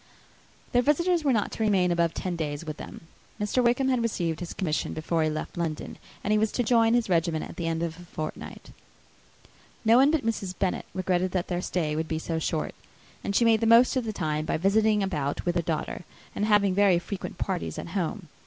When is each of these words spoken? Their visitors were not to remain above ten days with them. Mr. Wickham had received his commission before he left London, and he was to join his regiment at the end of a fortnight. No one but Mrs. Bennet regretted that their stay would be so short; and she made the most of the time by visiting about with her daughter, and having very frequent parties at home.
Their 0.71 0.81
visitors 0.81 1.23
were 1.23 1.31
not 1.31 1.51
to 1.51 1.61
remain 1.63 1.91
above 1.91 2.15
ten 2.15 2.35
days 2.35 2.65
with 2.65 2.77
them. 2.77 3.05
Mr. 3.39 3.63
Wickham 3.63 3.87
had 3.89 4.01
received 4.01 4.39
his 4.39 4.55
commission 4.55 4.93
before 4.93 5.21
he 5.21 5.29
left 5.29 5.57
London, 5.59 5.99
and 6.23 6.31
he 6.31 6.39
was 6.39 6.51
to 6.53 6.63
join 6.63 6.95
his 6.95 7.07
regiment 7.07 7.47
at 7.47 7.55
the 7.55 7.67
end 7.67 7.83
of 7.83 7.95
a 7.99 8.05
fortnight. 8.05 8.71
No 9.85 9.97
one 9.97 10.09
but 10.09 10.25
Mrs. 10.25 10.57
Bennet 10.57 10.87
regretted 10.95 11.33
that 11.33 11.49
their 11.49 11.61
stay 11.61 11.95
would 11.95 12.07
be 12.07 12.17
so 12.17 12.39
short; 12.39 12.73
and 13.23 13.35
she 13.35 13.45
made 13.45 13.61
the 13.61 13.67
most 13.67 13.95
of 13.95 14.05
the 14.05 14.11
time 14.11 14.43
by 14.43 14.57
visiting 14.57 15.03
about 15.03 15.45
with 15.45 15.53
her 15.53 15.61
daughter, 15.61 16.03
and 16.33 16.45
having 16.47 16.73
very 16.73 16.97
frequent 16.97 17.37
parties 17.37 17.77
at 17.77 17.89
home. 17.89 18.27